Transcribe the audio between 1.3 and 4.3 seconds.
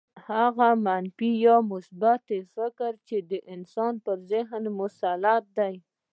يا مثبت افکار چې د انسان پر